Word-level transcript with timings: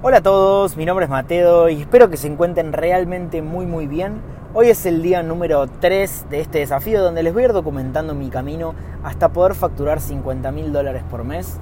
Hola 0.00 0.18
a 0.18 0.22
todos, 0.22 0.76
mi 0.76 0.86
nombre 0.86 1.06
es 1.06 1.10
Mateo 1.10 1.68
y 1.68 1.80
espero 1.80 2.08
que 2.08 2.16
se 2.16 2.28
encuentren 2.28 2.72
realmente 2.72 3.42
muy 3.42 3.66
muy 3.66 3.88
bien. 3.88 4.20
Hoy 4.54 4.68
es 4.68 4.86
el 4.86 5.02
día 5.02 5.24
número 5.24 5.66
3 5.66 6.26
de 6.30 6.38
este 6.40 6.60
desafío 6.60 7.02
donde 7.02 7.24
les 7.24 7.34
voy 7.34 7.42
a 7.42 7.46
ir 7.46 7.52
documentando 7.52 8.14
mi 8.14 8.28
camino 8.30 8.76
hasta 9.02 9.30
poder 9.30 9.56
facturar 9.56 10.00
50 10.00 10.52
mil 10.52 10.72
dólares 10.72 11.02
por 11.10 11.24
mes. 11.24 11.58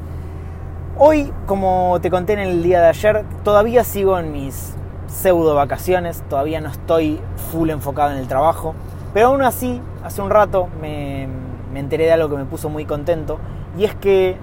Hoy, 0.99 1.33
como 1.47 1.99
te 2.03 2.11
conté 2.11 2.35
en 2.35 2.41
el 2.41 2.63
día 2.63 2.83
de 2.83 2.89
ayer, 2.89 3.25
todavía 3.43 3.85
sigo 3.85 4.19
en 4.19 4.33
mis 4.33 4.75
pseudo 5.07 5.55
vacaciones, 5.55 6.23
todavía 6.29 6.61
no 6.61 6.69
estoy 6.69 7.19
full 7.51 7.71
enfocado 7.71 8.11
en 8.11 8.19
el 8.19 8.29
trabajo, 8.29 8.75
pero 9.15 9.29
aún 9.29 9.41
así, 9.41 9.81
hace 10.05 10.21
un 10.21 10.29
rato 10.29 10.69
me, 10.83 11.27
me 11.73 11.81
enteré 11.81 12.05
de 12.05 12.13
algo 12.13 12.29
que 12.29 12.37
me 12.37 12.45
puso 12.45 12.69
muy 12.69 12.85
contento 12.85 13.39
y 13.79 13.85
es 13.85 13.95
que 13.95 14.37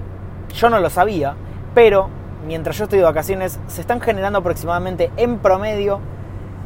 yo 0.52 0.68
no 0.68 0.80
lo 0.80 0.90
sabía, 0.90 1.36
pero 1.76 2.08
mientras 2.46 2.78
yo 2.78 2.84
estoy 2.84 2.98
de 2.98 3.04
vacaciones, 3.04 3.58
se 3.66 3.80
están 3.80 4.00
generando 4.00 4.38
aproximadamente 4.38 5.10
en 5.16 5.38
promedio 5.38 6.00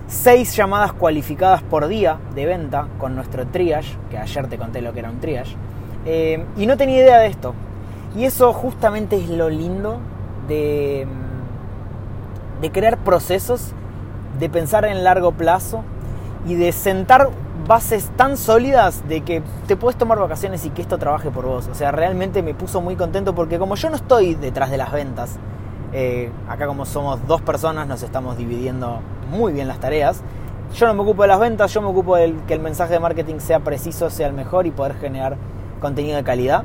6 0.08 0.56
llamadas 0.56 0.92
cualificadas 0.92 1.62
por 1.62 1.86
día 1.86 2.18
de 2.34 2.46
venta 2.46 2.88
con 2.98 3.14
nuestro 3.14 3.46
triage, 3.46 3.96
que 4.10 4.18
ayer 4.18 4.46
te 4.48 4.58
conté 4.58 4.80
lo 4.80 4.92
que 4.92 5.00
era 5.00 5.10
un 5.10 5.20
triage, 5.20 5.56
eh, 6.06 6.44
y 6.56 6.66
no 6.66 6.76
tenía 6.76 6.98
idea 6.98 7.18
de 7.18 7.26
esto. 7.26 7.54
Y 8.16 8.24
eso 8.24 8.52
justamente 8.52 9.16
es 9.16 9.28
lo 9.28 9.50
lindo 9.50 9.98
de, 10.48 11.06
de 12.60 12.72
crear 12.72 12.96
procesos, 12.98 13.72
de 14.38 14.48
pensar 14.48 14.84
en 14.86 15.04
largo 15.04 15.32
plazo 15.32 15.84
y 16.46 16.54
de 16.54 16.72
sentar 16.72 17.28
bases 17.66 18.08
tan 18.16 18.38
sólidas 18.38 19.06
de 19.08 19.20
que 19.20 19.42
te 19.66 19.76
puedes 19.76 19.98
tomar 19.98 20.18
vacaciones 20.18 20.64
y 20.64 20.70
que 20.70 20.80
esto 20.80 20.96
trabaje 20.96 21.30
por 21.30 21.44
vos. 21.44 21.68
O 21.68 21.74
sea, 21.74 21.92
realmente 21.92 22.42
me 22.42 22.54
puso 22.54 22.80
muy 22.80 22.96
contento 22.96 23.34
porque 23.34 23.58
como 23.58 23.74
yo 23.74 23.90
no 23.90 23.96
estoy 23.96 24.34
detrás 24.34 24.70
de 24.70 24.78
las 24.78 24.90
ventas, 24.90 25.38
eh, 25.92 26.30
acá 26.48 26.66
como 26.66 26.84
somos 26.84 27.26
dos 27.26 27.40
personas 27.40 27.86
nos 27.86 28.02
estamos 28.02 28.36
dividiendo 28.36 29.00
muy 29.30 29.52
bien 29.52 29.68
las 29.68 29.80
tareas. 29.80 30.22
Yo 30.74 30.86
no 30.86 30.94
me 30.94 31.02
ocupo 31.02 31.22
de 31.22 31.28
las 31.28 31.40
ventas, 31.40 31.72
yo 31.72 31.80
me 31.80 31.88
ocupo 31.88 32.16
de 32.16 32.34
que 32.46 32.54
el 32.54 32.60
mensaje 32.60 32.92
de 32.92 33.00
marketing 33.00 33.38
sea 33.38 33.60
preciso, 33.60 34.10
sea 34.10 34.26
el 34.26 34.34
mejor 34.34 34.66
y 34.66 34.70
poder 34.70 34.94
generar 34.96 35.36
contenido 35.80 36.16
de 36.16 36.24
calidad 36.24 36.64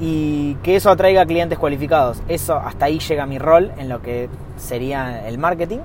y 0.00 0.54
que 0.56 0.76
eso 0.76 0.90
atraiga 0.90 1.24
clientes 1.26 1.58
cualificados. 1.58 2.22
Eso 2.28 2.56
hasta 2.56 2.86
ahí 2.86 2.98
llega 2.98 3.26
mi 3.26 3.38
rol 3.38 3.72
en 3.78 3.88
lo 3.88 4.02
que 4.02 4.28
sería 4.56 5.26
el 5.26 5.38
marketing. 5.38 5.78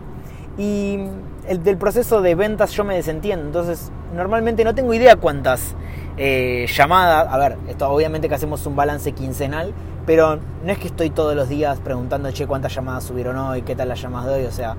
Y 0.58 1.00
el 1.48 1.64
del 1.64 1.78
proceso 1.78 2.22
de 2.22 2.36
ventas 2.36 2.72
yo 2.72 2.84
me 2.84 2.95
desentiendo, 2.95 3.45
entonces 3.45 3.92
normalmente 4.16 4.64
no 4.64 4.76
tengo 4.76 4.94
idea 4.94 5.16
cuántas 5.16 5.76
eh, 6.17 6.67
llamadas, 6.75 7.28
a 7.31 7.38
ver, 7.38 7.58
esto 7.67 7.89
obviamente 7.89 8.30
que 8.30 8.36
hacemos 8.36 8.66
un 8.66 8.75
balance 8.75 9.11
quincenal, 9.14 9.73
pero 10.06 10.38
no 10.64 10.72
es 10.72 10.78
que 10.78 10.88
estoy 10.88 11.09
todos 11.09 11.36
los 11.36 11.50
días 11.50 11.80
preguntando, 11.80 12.31
che, 12.31 12.45
cuántas 12.45 12.73
llamadas 12.75 13.05
subieron 13.05 13.38
hoy, 13.38 13.61
qué 13.61 13.75
tal 13.75 13.89
las 13.89 14.02
llamadas 14.02 14.28
de 14.28 14.42
hoy, 14.42 14.45
o 14.45 14.52
sea, 14.52 14.75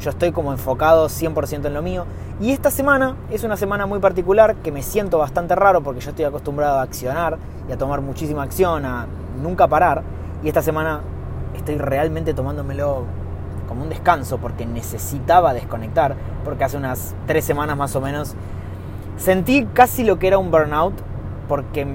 yo 0.00 0.10
estoy 0.10 0.32
como 0.32 0.52
enfocado 0.52 1.08
100% 1.08 1.66
en 1.66 1.74
lo 1.74 1.82
mío. 1.82 2.06
Y 2.40 2.52
esta 2.52 2.70
semana 2.70 3.16
es 3.30 3.44
una 3.44 3.56
semana 3.58 3.84
muy 3.84 3.98
particular 3.98 4.56
que 4.56 4.72
me 4.72 4.82
siento 4.82 5.18
bastante 5.18 5.54
raro 5.54 5.82
porque 5.82 6.00
yo 6.00 6.10
estoy 6.10 6.24
acostumbrado 6.24 6.78
a 6.78 6.82
accionar 6.82 7.36
y 7.68 7.72
a 7.72 7.76
tomar 7.76 8.00
muchísima 8.00 8.42
acción, 8.42 8.86
a 8.86 9.06
nunca 9.42 9.68
parar. 9.68 10.02
Y 10.42 10.48
esta 10.48 10.62
semana 10.62 11.02
estoy 11.54 11.76
realmente 11.76 12.32
tomándomelo 12.32 13.04
como 13.68 13.82
un 13.82 13.90
descanso 13.90 14.38
porque 14.38 14.64
necesitaba 14.64 15.52
desconectar, 15.52 16.16
porque 16.44 16.64
hace 16.64 16.78
unas 16.78 17.14
tres 17.26 17.44
semanas 17.44 17.76
más 17.76 17.94
o 17.94 18.00
menos 18.00 18.34
sentí 19.20 19.66
casi 19.74 20.02
lo 20.02 20.18
que 20.18 20.28
era 20.28 20.38
un 20.38 20.50
burnout, 20.50 20.94
porque 21.46 21.86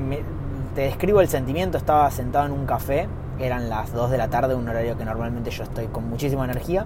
te 0.76 0.82
describo 0.82 1.22
el 1.22 1.28
sentimiento, 1.28 1.78
estaba 1.78 2.10
sentado 2.12 2.46
en 2.46 2.52
un 2.52 2.66
café, 2.66 3.08
eran 3.40 3.68
las 3.68 3.92
2 3.94 4.12
de 4.12 4.18
la 4.18 4.30
tarde, 4.30 4.54
un 4.54 4.70
horario 4.70 4.98
que 4.98 5.06
normalmente 5.06 5.50
yo 5.50 5.64
estoy 5.64 5.88
con 5.88 6.08
muchísima 6.08 6.46
energía, 6.46 6.86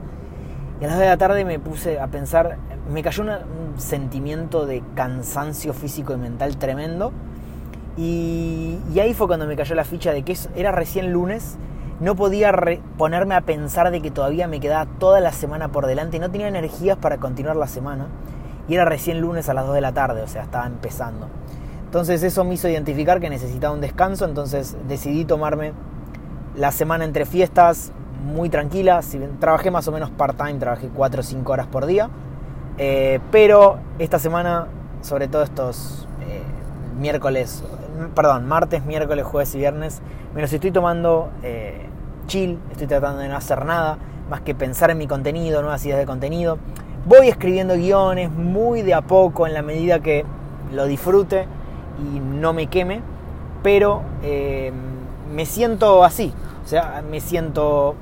y 0.80 0.86
a 0.86 0.88
las 0.88 0.96
2 0.96 1.02
de 1.02 1.08
la 1.08 1.18
tarde 1.18 1.44
me 1.44 1.60
puse 1.60 2.00
a 2.00 2.08
pensar, 2.08 2.58
me 2.90 3.04
cayó 3.04 3.24
un 3.24 3.80
sentimiento 3.80 4.66
de 4.66 4.82
cansancio 4.96 5.74
físico 5.74 6.14
y 6.14 6.18
mental 6.18 6.58
tremendo, 6.58 7.12
y, 7.98 8.78
ahí 8.98 9.14
fue 9.14 9.28
cuando 9.28 9.46
me 9.46 9.58
cayó 9.58 9.76
la 9.76 9.84
ficha 9.84 10.14
de 10.14 10.24
que 10.24 10.38
era 10.56 10.72
recién 10.72 11.12
lunes, 11.12 11.58
no 12.00 12.16
podía 12.16 12.54
ponerme 12.98 13.36
a 13.36 13.42
pensar 13.42 13.92
de 13.92 14.02
que 14.02 14.10
todavía 14.10 14.48
me 14.48 14.62
quedaba 14.62 14.90
toda 15.00 15.20
la 15.20 15.34
semana 15.34 15.68
por 15.68 15.86
delante, 15.86 16.18
no 16.18 16.32
tenía 16.32 16.48
energías 16.48 16.96
para 16.96 17.18
continuar 17.18 17.58
la 17.58 17.68
semana, 17.68 18.08
era 18.76 18.86
recién 18.86 19.20
lunes 19.22 19.50
a 19.50 19.54
las 19.54 19.66
2 19.66 19.76
de 19.76 19.82
la 19.82 19.94
tarde, 19.94 20.22
o 20.22 20.28
sea, 20.28 20.44
estaba 20.44 20.66
empezando. 20.66 21.28
Entonces 21.86 22.22
eso 22.22 22.44
me 22.44 22.54
hizo 22.54 22.70
identificar 22.70 23.20
que 23.20 23.30
necesitaba 23.30 23.74
un 23.74 23.82
descanso, 23.82 24.26
entonces 24.26 24.78
decidí 24.88 25.26
tomarme 25.26 25.74
la 26.56 26.72
semana 26.72 27.06
entre 27.06 27.26
fiestas 27.26 27.92
muy 28.24 28.50
tranquila. 28.50 29.02
Si 29.02 29.18
trabajé 29.40 29.72
más 29.72 29.88
o 29.88 29.92
menos 29.92 30.12
part-time, 30.12 30.56
trabajé 30.56 30.90
4 30.90 31.22
o 31.22 31.24
5 31.24 31.52
horas 31.52 31.68
por 31.68 31.86
día. 31.86 32.10
Eh, 32.78 33.20
pero 33.32 33.80
esta 33.98 34.20
semana, 34.20 34.68
sobre 35.02 35.28
todo 35.28 35.44
estos 35.44 36.08
eh, 36.22 36.44
miércoles, 37.00 37.64
perdón, 38.16 38.48
martes, 38.48 38.86
miércoles, 38.86 39.26
jueves 39.26 39.54
y 39.56 39.58
viernes, 39.58 40.02
me 40.34 40.42
los 40.42 40.54
estoy 40.54 40.72
tomando 40.72 41.30
eh, 41.44 41.88
chill, 42.28 42.60
estoy 42.72 42.88
tratando 42.88 43.20
de 43.22 43.28
no 43.28 43.36
hacer 43.36 43.66
nada, 43.66 43.98
más 44.30 44.42
que 44.42 44.54
pensar 44.56 44.92
en 44.92 44.98
mi 44.98 45.08
contenido, 45.08 45.62
nuevas 45.62 45.84
ideas 45.86 46.00
de 46.00 46.06
contenido. 46.06 46.58
Voy 47.10 47.28
escribiendo 47.28 47.74
guiones 47.74 48.30
muy 48.30 48.84
de 48.84 48.94
a 48.94 49.02
poco 49.02 49.48
en 49.48 49.56
la 49.56 49.64
medida 49.64 50.00
que 50.00 50.26
lo 50.72 50.86
disfrute 50.86 51.48
y 51.98 52.20
no 52.20 52.54
me 52.54 52.68
queme, 52.68 53.02
pero 53.64 54.04
eh, 54.22 54.72
me 55.34 55.48
siento 55.48 56.04
así, 56.04 56.32
o 56.64 56.68
sea, 56.68 57.02
me 57.10 57.20
siento 57.20 57.96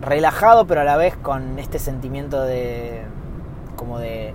relajado, 0.00 0.66
pero 0.66 0.80
a 0.80 0.84
la 0.84 0.96
vez 0.96 1.14
con 1.14 1.58
este 1.58 1.78
sentimiento 1.78 2.40
de 2.40 3.02
como 3.76 3.98
de, 3.98 4.32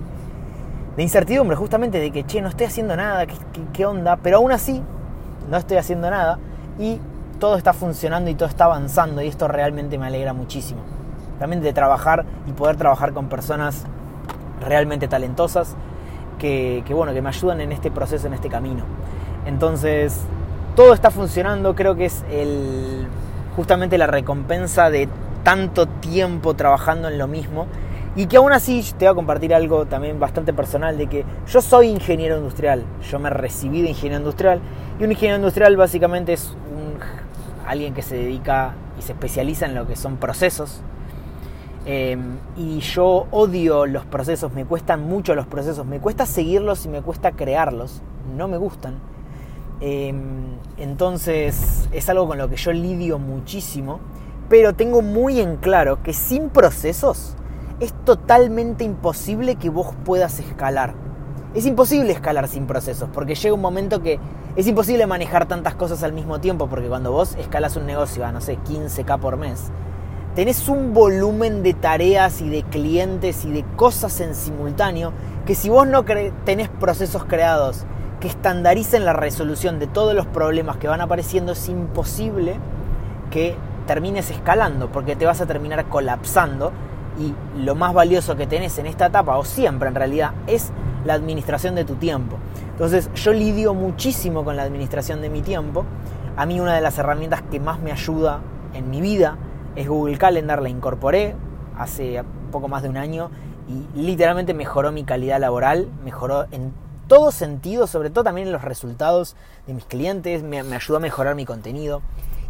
de 0.96 1.02
incertidumbre, 1.02 1.56
justamente 1.56 1.98
de 1.98 2.12
que, 2.12 2.24
che, 2.24 2.40
no 2.40 2.50
estoy 2.50 2.66
haciendo 2.66 2.94
nada, 2.94 3.26
¿qué, 3.26 3.34
qué 3.72 3.84
onda? 3.84 4.16
Pero 4.22 4.36
aún 4.36 4.52
así, 4.52 4.80
no 5.50 5.56
estoy 5.56 5.78
haciendo 5.78 6.08
nada 6.08 6.38
y 6.78 7.00
todo 7.40 7.56
está 7.56 7.72
funcionando 7.72 8.30
y 8.30 8.36
todo 8.36 8.48
está 8.48 8.66
avanzando 8.66 9.22
y 9.22 9.26
esto 9.26 9.48
realmente 9.48 9.98
me 9.98 10.06
alegra 10.06 10.32
muchísimo. 10.32 10.82
También 11.40 11.60
de 11.64 11.72
trabajar 11.72 12.24
y 12.46 12.52
poder 12.52 12.76
trabajar 12.76 13.12
con 13.12 13.28
personas 13.28 13.88
realmente 14.64 15.08
talentosas 15.08 15.76
que, 16.38 16.84
bueno, 16.90 17.14
que 17.14 17.22
me 17.22 17.28
ayudan 17.28 17.60
en 17.60 17.72
este 17.72 17.90
proceso, 17.90 18.26
en 18.26 18.34
este 18.34 18.48
camino. 18.48 18.84
Entonces, 19.46 20.20
todo 20.76 20.92
está 20.92 21.10
funcionando, 21.10 21.74
creo 21.74 21.94
que 21.94 22.06
es 22.06 22.24
el, 22.30 23.06
justamente 23.56 23.96
la 23.98 24.06
recompensa 24.06 24.90
de 24.90 25.08
tanto 25.42 25.86
tiempo 25.86 26.54
trabajando 26.54 27.08
en 27.08 27.18
lo 27.18 27.28
mismo 27.28 27.66
y 28.16 28.26
que 28.26 28.36
aún 28.36 28.52
así 28.52 28.84
te 28.98 29.06
voy 29.06 29.12
a 29.12 29.14
compartir 29.14 29.54
algo 29.54 29.86
también 29.86 30.20
bastante 30.20 30.52
personal 30.52 30.96
de 30.96 31.06
que 31.06 31.24
yo 31.46 31.60
soy 31.60 31.88
ingeniero 31.88 32.36
industrial, 32.36 32.84
yo 33.10 33.18
me 33.18 33.30
recibí 33.30 33.82
de 33.82 33.88
ingeniero 33.90 34.18
industrial 34.18 34.60
y 34.98 35.04
un 35.04 35.10
ingeniero 35.10 35.36
industrial 35.36 35.76
básicamente 35.76 36.32
es 36.32 36.54
alguien 37.66 37.94
que 37.94 38.02
se 38.02 38.16
dedica 38.16 38.74
y 38.98 39.02
se 39.02 39.12
especializa 39.12 39.66
en 39.66 39.74
lo 39.74 39.86
que 39.86 39.96
son 39.96 40.16
procesos, 40.16 40.80
Em, 41.86 42.38
y 42.56 42.80
yo 42.80 43.26
odio 43.30 43.84
los 43.84 44.06
procesos, 44.06 44.52
me 44.54 44.64
cuestan 44.64 45.06
mucho 45.06 45.34
los 45.34 45.46
procesos, 45.46 45.84
me 45.84 46.00
cuesta 46.00 46.24
seguirlos 46.24 46.86
y 46.86 46.88
me 46.88 47.02
cuesta 47.02 47.32
crearlos, 47.32 48.00
no 48.36 48.48
me 48.48 48.56
gustan. 48.56 48.94
Em, 49.80 50.56
entonces 50.78 51.88
es 51.92 52.08
algo 52.08 52.26
con 52.26 52.38
lo 52.38 52.48
que 52.48 52.56
yo 52.56 52.72
lidio 52.72 53.18
muchísimo, 53.18 54.00
pero 54.48 54.74
tengo 54.74 55.02
muy 55.02 55.40
en 55.40 55.56
claro 55.56 56.02
que 56.02 56.14
sin 56.14 56.48
procesos 56.48 57.36
es 57.80 57.92
totalmente 58.04 58.84
imposible 58.84 59.56
que 59.56 59.68
vos 59.68 59.94
puedas 60.04 60.38
escalar. 60.38 60.94
Es 61.54 61.66
imposible 61.66 62.12
escalar 62.12 62.48
sin 62.48 62.66
procesos, 62.66 63.10
porque 63.12 63.34
llega 63.34 63.54
un 63.54 63.60
momento 63.60 64.00
que 64.00 64.18
es 64.56 64.66
imposible 64.66 65.06
manejar 65.06 65.46
tantas 65.46 65.74
cosas 65.74 66.02
al 66.02 66.12
mismo 66.12 66.40
tiempo, 66.40 66.66
porque 66.66 66.88
cuando 66.88 67.12
vos 67.12 67.34
escalas 67.36 67.76
un 67.76 67.86
negocio 67.86 68.24
a, 68.24 68.32
no 68.32 68.40
sé, 68.40 68.58
15k 68.58 69.18
por 69.18 69.36
mes, 69.36 69.70
tenés 70.34 70.68
un 70.68 70.92
volumen 70.92 71.62
de 71.62 71.74
tareas 71.74 72.40
y 72.40 72.48
de 72.48 72.62
clientes 72.64 73.44
y 73.44 73.52
de 73.52 73.64
cosas 73.76 74.20
en 74.20 74.34
simultáneo 74.34 75.12
que 75.46 75.54
si 75.54 75.68
vos 75.68 75.86
no 75.86 76.04
tenés 76.44 76.68
procesos 76.68 77.24
creados 77.24 77.84
que 78.20 78.28
estandaricen 78.28 79.04
la 79.04 79.12
resolución 79.12 79.78
de 79.78 79.86
todos 79.86 80.14
los 80.14 80.26
problemas 80.26 80.78
que 80.78 80.88
van 80.88 81.00
apareciendo, 81.00 81.52
es 81.52 81.68
imposible 81.68 82.56
que 83.30 83.54
termines 83.86 84.30
escalando 84.30 84.90
porque 84.90 85.14
te 85.14 85.26
vas 85.26 85.40
a 85.40 85.46
terminar 85.46 85.84
colapsando 85.86 86.72
y 87.18 87.34
lo 87.62 87.74
más 87.74 87.94
valioso 87.94 88.34
que 88.36 88.46
tenés 88.46 88.78
en 88.78 88.86
esta 88.86 89.06
etapa, 89.06 89.36
o 89.36 89.44
siempre 89.44 89.88
en 89.88 89.94
realidad, 89.94 90.32
es 90.46 90.72
la 91.04 91.14
administración 91.14 91.74
de 91.74 91.84
tu 91.84 91.94
tiempo. 91.94 92.38
Entonces 92.70 93.08
yo 93.14 93.32
lidio 93.32 93.74
muchísimo 93.74 94.42
con 94.42 94.56
la 94.56 94.62
administración 94.62 95.20
de 95.20 95.28
mi 95.28 95.42
tiempo. 95.42 95.84
A 96.36 96.46
mí 96.46 96.58
una 96.58 96.74
de 96.74 96.80
las 96.80 96.98
herramientas 96.98 97.42
que 97.50 97.60
más 97.60 97.78
me 97.78 97.92
ayuda 97.92 98.40
en 98.72 98.90
mi 98.90 99.00
vida 99.00 99.36
es 99.76 99.88
Google 99.88 100.18
Calendar, 100.18 100.62
la 100.62 100.68
incorporé 100.68 101.34
hace 101.76 102.22
poco 102.52 102.68
más 102.68 102.82
de 102.82 102.88
un 102.88 102.96
año 102.96 103.30
y 103.68 104.00
literalmente 104.02 104.54
mejoró 104.54 104.92
mi 104.92 105.04
calidad 105.04 105.40
laboral, 105.40 105.88
mejoró 106.04 106.46
en 106.50 106.72
todo 107.06 107.32
sentido, 107.32 107.86
sobre 107.86 108.10
todo 108.10 108.24
también 108.24 108.48
en 108.48 108.52
los 108.52 108.62
resultados 108.62 109.36
de 109.66 109.74
mis 109.74 109.84
clientes, 109.84 110.42
me, 110.42 110.60
ayudó 110.60 110.96
a 110.96 111.00
mejorar 111.00 111.34
mi 111.34 111.44
contenido. 111.44 112.02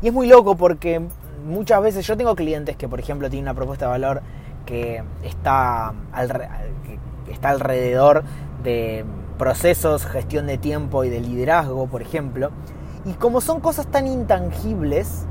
Y 0.03 0.09
es 0.09 0.13
muy 0.13 0.27
loco 0.27 0.57
porque 0.57 1.01
muchas 1.47 1.83
veces 1.83 2.07
yo 2.07 2.17
tengo 2.17 2.35
clientes 2.35 2.77
que, 2.77 2.89
por 2.89 3.01
ejemplo, 3.01 3.31
tienen 3.31 3.45
una 3.45 3.55
propuesta 3.55 3.87
de 3.87 3.91
valor 3.91 4.23
que 4.67 5.03
está, 5.23 5.95
que 7.27 7.33
está 7.33 7.51
alrededor 7.51 8.25
de 8.63 9.05
procesos, 9.39 10.07
gestión 10.07 10.47
de 10.47 10.59
tiempo 10.59 11.05
y 11.05 11.11
de 11.11 11.21
liderazgo, 11.21 11.87
por 11.87 12.03
ejemplo. 12.03 12.51
Y 13.05 13.13
como 13.15 13.41
son 13.41 13.61
cosas 13.61 13.87
tan 13.87 14.07
intangibles, 14.07 15.27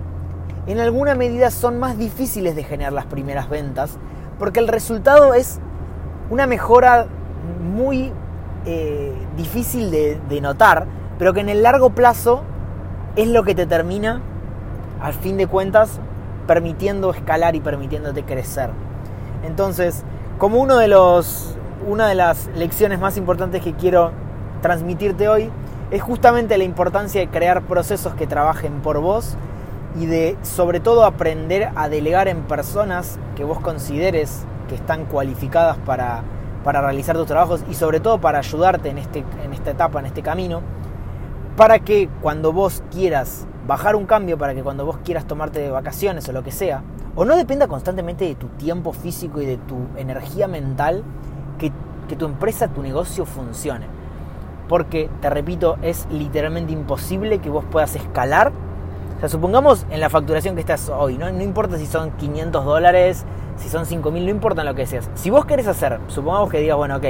en 0.68 0.80
alguna 0.80 1.16
medida 1.16 1.52
son 1.52 1.80
más 1.80 1.98
difíciles 1.98 2.56
de 2.56 2.64
generar 2.64 2.94
las 2.94 3.06
primeras 3.06 3.50
ventas, 3.50 3.98
porque 4.40 4.60
el 4.60 4.68
resultado 4.68 5.34
es 5.34 5.60
una 6.30 6.48
mejora 6.48 7.08
muy 7.62 8.12
eh, 8.66 9.14
difícil 9.36 9.92
de, 9.92 10.20
de 10.30 10.42
notar, 10.42 10.86
pero 11.20 11.34
que 11.34 11.42
en 11.42 11.50
el 11.50 11.64
largo 11.64 11.90
plazo 11.90 12.44
es 13.16 13.28
lo 13.28 13.44
que 13.44 13.56
te 13.56 13.66
termina, 13.66 14.22
al 15.02 15.14
fin 15.14 15.38
de 15.38 15.48
cuentas, 15.48 16.00
permitiendo 16.48 17.12
escalar 17.12 17.56
y 17.56 17.60
permitiéndote 17.60 18.24
crecer. 18.24 18.70
Entonces, 19.44 20.04
como 20.38 20.60
uno 20.60 20.78
de 20.78 20.88
los, 20.88 21.56
una 21.88 22.08
de 22.08 22.16
las 22.16 22.48
lecciones 22.56 23.00
más 23.00 23.18
importantes 23.18 23.62
que 23.62 23.74
quiero 23.74 24.12
transmitirte 24.62 25.28
hoy 25.28 25.50
es 25.92 26.02
justamente 26.02 26.58
la 26.58 26.64
importancia 26.64 27.22
de 27.22 27.28
crear 27.28 27.62
procesos 27.64 28.16
que 28.16 28.26
trabajen 28.26 28.82
por 28.82 29.00
vos 29.00 29.36
y 30.00 30.06
de 30.06 30.38
sobre 30.42 30.80
todo 30.80 31.06
aprender 31.06 31.72
a 31.76 31.90
delegar 31.90 32.28
en 32.28 32.44
personas 32.44 33.20
que 33.36 33.44
vos 33.44 33.60
consideres 33.60 34.46
que 34.68 34.76
están 34.76 35.06
cualificadas 35.06 35.78
para, 35.78 36.24
para 36.64 36.82
realizar 36.82 37.16
tus 37.16 37.28
trabajos 37.28 37.64
y 37.70 37.76
sobre 37.76 38.00
todo 38.00 38.20
para 38.20 38.40
ayudarte 38.40 38.90
en, 38.90 38.98
este, 38.98 39.24
en 39.44 39.54
esta 39.54 39.72
etapa, 39.72 40.00
en 40.00 40.08
este 40.08 40.22
camino, 40.22 40.62
para 41.56 41.80
que 41.80 42.10
cuando 42.22 42.52
vos 42.52 42.84
quieras 42.92 43.46
bajar 43.68 43.96
un 43.96 44.06
cambio, 44.06 44.38
para 44.38 44.54
que 44.54 44.64
cuando 44.64 44.86
vos 44.86 44.98
quieras 45.04 45.26
tomarte 45.26 45.60
de 45.60 45.70
vacaciones 45.70 46.28
o 46.28 46.32
lo 46.32 46.44
que 46.44 46.52
sea, 46.52 46.84
o 47.16 47.26
no 47.26 47.36
dependa 47.36 47.68
constantemente 47.68 48.26
de 48.26 48.36
tu 48.36 48.48
tiempo 48.48 48.92
físico 48.92 49.42
y 49.42 49.46
de 49.46 49.58
tu 49.58 49.78
energía 49.98 50.48
mental, 50.48 51.04
que, 51.60 51.72
que 52.08 52.16
tu 52.16 52.26
empresa, 52.26 52.68
tu 52.70 52.82
negocio 52.82 53.26
funcione. 53.26 53.86
Porque, 54.68 55.10
te 55.22 55.30
repito, 55.30 55.78
es 55.82 56.08
literalmente 56.10 56.74
imposible 56.74 57.40
que 57.40 57.50
vos 57.50 57.66
puedas 57.70 57.96
escalar. 57.96 58.52
Sea, 59.24 59.30
supongamos 59.30 59.86
en 59.90 60.02
la 60.02 60.10
facturación 60.10 60.54
que 60.54 60.60
estás 60.60 60.90
hoy, 60.90 61.18
¿no? 61.18 61.32
No 61.32 61.42
importa 61.42 61.78
si 61.78 61.86
son 61.86 62.12
500 62.12 62.66
dólares, 62.66 63.24
si 63.56 63.70
son 63.70 63.86
5000, 63.86 64.26
no 64.26 64.30
importa 64.30 64.66
lo 64.66 64.76
que 64.76 64.86
seas. 64.86 65.10
Si 65.16 65.30
vos 65.30 65.46
querés 65.46 65.66
hacer, 65.68 66.02
supongamos 66.08 66.52
que 66.52 66.60
digas, 66.60 66.76
bueno, 66.76 66.98
ok, 66.98 67.06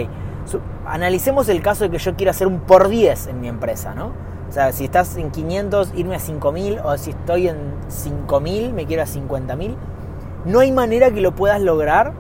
analicemos 0.86 1.50
el 1.50 1.63
caso 1.63 1.86
de 1.86 1.89
que 1.89 1.98
yo 1.98 2.15
quiera 2.15 2.30
hacer 2.30 2.45
un 2.45 2.60
por 2.60 2.88
10 2.88 3.25
en 3.25 3.42
mi 3.42 3.48
empresa, 3.48 3.95
¿no? 3.95 4.12
O 4.48 4.51
sea, 4.51 4.71
si 4.74 4.83
estás 4.86 5.18
en 5.18 5.31
500, 5.31 5.94
irme 5.95 6.13
a 6.13 6.19
5000, 6.19 6.81
o 6.83 6.95
si 7.00 7.10
estoy 7.10 7.48
en 7.48 7.57
5000, 7.88 8.74
me 8.74 8.86
quiero 8.86 9.01
a 9.01 9.07
50000. 9.07 9.75
No 10.45 10.59
hay 10.59 10.71
manera 10.71 11.09
que 11.09 11.19
lo 11.19 11.33
puedas 11.33 11.62
lograr 11.63 12.13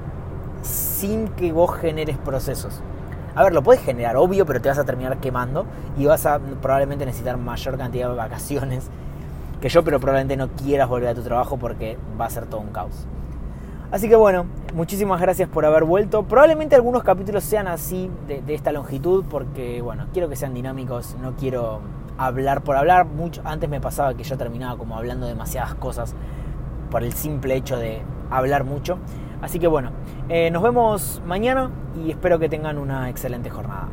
sin 0.63 1.27
que 1.27 1.51
vos 1.51 1.71
generes 1.71 2.17
procesos. 2.17 2.81
A 3.35 3.43
ver, 3.43 3.53
lo 3.53 3.61
puedes 3.61 3.83
generar, 3.83 4.17
obvio, 4.17 4.47
pero 4.47 4.59
te 4.59 4.69
vas 4.69 4.79
a 4.79 4.85
terminar 4.85 5.19
quemando 5.19 5.67
y 5.95 6.07
vas 6.07 6.25
a 6.25 6.39
probablemente 6.39 7.05
necesitar 7.05 7.37
mayor 7.37 7.77
cantidad 7.77 8.09
de 8.09 8.15
vacaciones 8.15 8.89
que 9.63 9.69
yo, 9.69 9.81
pero 9.81 9.97
probablemente 9.97 10.35
no 10.35 10.49
quieras 10.49 10.89
volver 10.89 11.07
a 11.07 11.15
tu 11.15 11.21
trabajo 11.21 11.55
porque 11.55 11.97
va 12.19 12.25
a 12.25 12.29
ser 12.29 12.47
todo 12.47 12.59
un 12.59 12.71
caos. 12.73 13.07
Así 13.91 14.09
que 14.09 14.15
bueno, 14.17 14.45
muchísimas 14.73 15.21
gracias 15.21 15.47
por 15.47 15.65
haber 15.65 15.85
vuelto. 15.85 16.23
Probablemente 16.23 16.75
algunos 16.75 17.01
capítulos 17.01 17.45
sean 17.45 17.69
así, 17.69 18.11
de, 18.27 18.43
esta 18.53 18.73
longitud, 18.73 19.23
porque 19.29 19.81
bueno, 19.81 20.07
quiero 20.11 20.27
que 20.27 20.35
sean 20.35 20.53
dinámicos, 20.53 21.15
no 21.21 21.37
quiero 21.37 21.79
hablar 22.17 22.61
por 22.65 22.75
hablar. 22.75 23.05
Mucho, 23.05 23.41
antes 23.45 23.69
me 23.69 23.79
pasaba 23.79 24.15
que 24.15 24.25
yo 24.25 24.37
terminaba 24.37 24.77
como 24.77 24.97
hablando 24.97 25.27
demasiadas 25.27 25.75
cosas 25.75 26.13
por 26.91 27.01
el 27.01 27.13
simple 27.13 27.55
hecho 27.55 27.77
de 27.77 28.01
hablar 28.29 28.65
mucho. 28.65 28.97
Así 29.41 29.59
que 29.59 29.67
bueno, 29.67 29.91
eh, 30.27 30.51
nos 30.51 30.61
vemos 30.61 31.21
mañana 31.25 31.71
y 32.03 32.11
espero 32.11 32.37
que 32.37 32.49
tengan 32.49 32.77
una 32.77 33.09
excelente 33.09 33.49
jornada. 33.49 33.87